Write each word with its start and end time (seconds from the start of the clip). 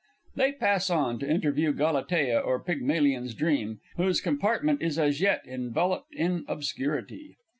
[_They 0.35 0.57
pass 0.57 0.89
on 0.89 1.19
to 1.19 1.29
interview 1.29 1.73
"Galatea, 1.73 2.39
or 2.39 2.59
Pygmalion's 2.59 3.35
Dream," 3.35 3.81
whose 3.97 4.19
compartment 4.19 4.81
is 4.81 4.97
as 4.97 5.21
yet 5.21 5.43
enveloped 5.45 6.15
in 6.15 6.43
obscurity. 6.47 7.35